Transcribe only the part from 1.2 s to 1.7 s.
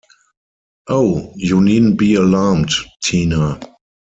you